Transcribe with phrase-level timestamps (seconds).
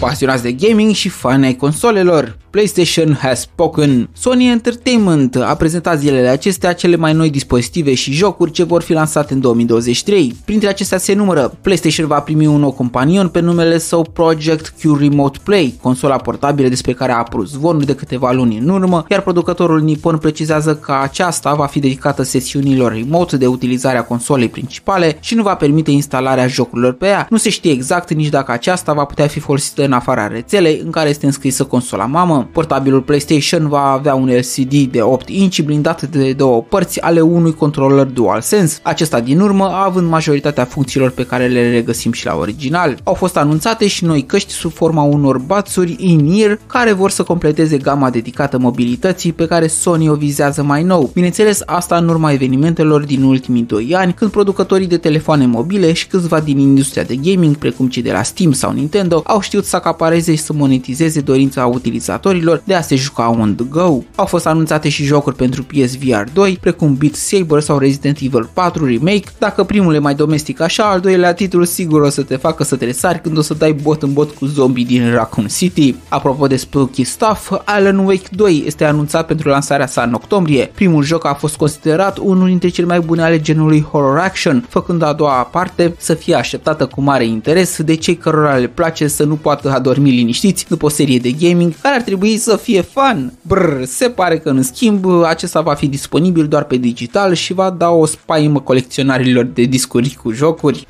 [0.00, 4.08] Pasionați de gaming și fani ai consolelor, PlayStation has spoken.
[4.12, 8.92] Sony Entertainment a prezentat zilele acestea cele mai noi dispozitive și jocuri ce vor fi
[8.92, 10.36] lansate în 2023.
[10.44, 14.98] Printre acestea se numără PlayStation va primi un nou companion pe numele său Project Q
[14.98, 19.20] Remote Play, consola portabilă despre care a apărut zvonuri de câteva luni în urmă, iar
[19.20, 25.16] producătorul Nippon precizează că aceasta va fi dedicată sesiunilor remote de utilizare a consolei principale
[25.20, 27.26] și nu va permite instalarea jocurilor pe ea.
[27.30, 30.90] Nu se știe exact nici dacă aceasta va putea fi folosită în afara rețelei în
[30.90, 32.48] care este înscrisă consola mamă.
[32.52, 37.54] Portabilul PlayStation va avea un LCD de 8 inch blindat de două părți ale unui
[37.54, 42.96] controller DualSense, acesta din urmă având majoritatea funcțiilor pe care le regăsim și la original.
[43.02, 47.76] Au fost anunțate și noi căști sub forma unor bațuri in-ear care vor să completeze
[47.76, 51.10] gama dedicată mobilității pe care Sony o vizează mai nou.
[51.12, 56.06] Bineînțeles, asta în urma evenimentelor din ultimii 2 ani, când producătorii de telefoane mobile și
[56.06, 59.73] câțiva din industria de gaming, precum cei de la Steam sau Nintendo, au știut să
[59.76, 63.98] acapareze și să monetizeze dorința utilizatorilor de a se juca on the go.
[64.14, 68.86] Au fost anunțate și jocuri pentru PSVR 2, precum Beat Saber sau Resident Evil 4
[68.86, 69.24] Remake.
[69.38, 72.76] Dacă primul e mai domestic așa, al doilea titlu sigur o să te facă să
[72.76, 75.94] te resari când o să dai bot în bot cu zombie din Raccoon City.
[76.08, 80.70] Apropo de spooky stuff, Alan Wake 2 este anunțat pentru lansarea sa în octombrie.
[80.74, 85.02] Primul joc a fost considerat unul dintre cele mai bune ale genului horror action, făcând
[85.02, 89.24] a doua parte să fie așteptată cu mare interes de cei cărora le place să
[89.24, 93.32] nu poată adormi liniștiți după o serie de gaming care ar trebui să fie fun.
[93.42, 97.70] Brr, se pare că în schimb acesta va fi disponibil doar pe digital și va
[97.70, 100.86] da o spaimă colecționarilor de discuri cu jocuri.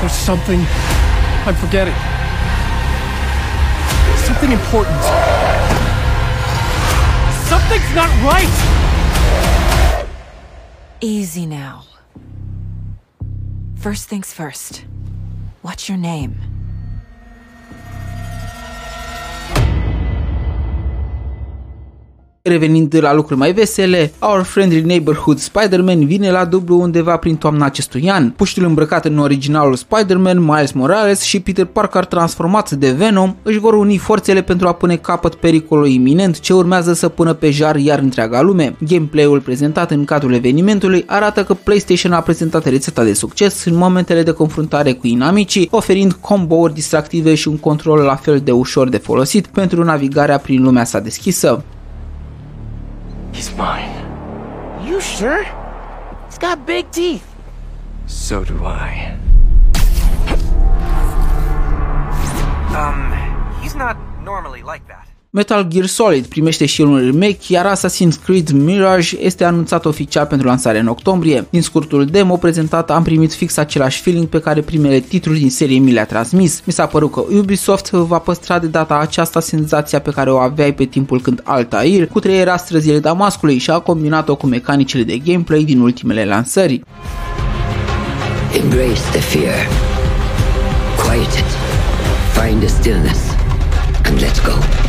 [0.00, 0.60] There's something
[1.46, 1.94] I'm forgetting.
[4.24, 5.02] Something important.
[7.48, 8.56] Something's not right!
[11.00, 11.84] Easy now.
[13.78, 14.84] First things first.
[15.62, 16.55] What's your name?
[22.48, 27.64] Revenind la lucruri mai vesele, Our Friendly Neighborhood Spider-Man vine la dublu undeva prin toamna
[27.64, 28.30] acestui an.
[28.30, 33.74] Puștil îmbrăcat în originalul Spider-Man, Miles Morales și Peter Parker transformați de Venom își vor
[33.74, 37.98] uni forțele pentru a pune capăt pericolului iminent ce urmează să pună pe jar iar
[37.98, 38.76] întreaga lume.
[38.88, 44.22] Gameplay-ul prezentat în cadrul evenimentului arată că PlayStation a prezentat rețeta de succes în momentele
[44.22, 48.96] de confruntare cu inamicii, oferind combo-uri distractive și un control la fel de ușor de
[48.96, 51.64] folosit pentru navigarea prin lumea sa deschisă.
[53.36, 53.92] He's mine.
[54.82, 55.44] You sure?
[56.24, 57.36] He's got big teeth.
[58.06, 59.12] So do I.
[62.74, 65.06] Um, he's not normally like that.
[65.30, 70.46] Metal Gear Solid primește și un remake, iar Assassin's Creed Mirage este anunțat oficial pentru
[70.46, 71.46] lansare în octombrie.
[71.50, 75.78] Din scurtul demo prezentat am primit fix același feeling pe care primele titluri din serie
[75.78, 76.62] mi le-a transmis.
[76.64, 80.74] Mi s-a părut că Ubisoft va păstra de data aceasta senzația pe care o aveai
[80.74, 85.64] pe timpul când Altair cu treiera străzile Damascului și a combinat-o cu mecanicile de gameplay
[85.64, 86.80] din ultimele lansări.
[88.62, 89.68] Embrace the fear.
[91.04, 91.50] Quiet it.
[92.40, 93.18] Find the stillness.
[94.04, 94.85] And let's go.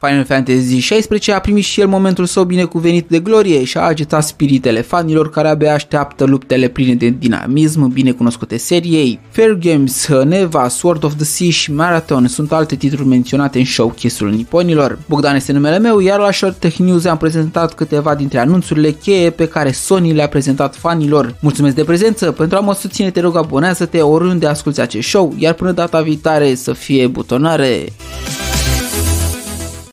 [0.00, 4.24] Final Fantasy XVI a primit și el momentul său binecuvenit de glorie și a agitat
[4.24, 9.20] spiritele fanilor care abia așteaptă luptele pline de dinamism bine cunoscute seriei.
[9.30, 14.30] Fair Games, Neva, Sword of the Sea și Marathon sunt alte titluri menționate în showcase-ul
[14.30, 14.98] niponilor.
[15.08, 19.30] Bogdan este numele meu, iar la Short Tech News am prezentat câteva dintre anunțurile cheie
[19.30, 21.36] pe care Sony le-a prezentat fanilor.
[21.40, 25.54] Mulțumesc de prezență, pentru a mă susține te rog abonează-te oriunde asculti acest show, iar
[25.54, 27.84] până data viitoare să fie butonare.